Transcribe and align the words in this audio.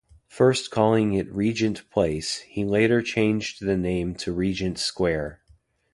First 0.27 0.71
calling 0.71 1.13
it 1.13 1.31
Regent 1.31 1.87
Place, 1.91 2.39
he 2.47 2.65
later 2.65 3.03
changed 3.03 3.63
the 3.63 3.77
name 3.77 4.15
to 4.15 4.31
Regent 4.33 4.79
Square. 4.79 5.41